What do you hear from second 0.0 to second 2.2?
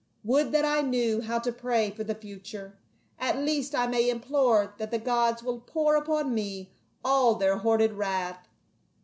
Would that I knew how to pray for thy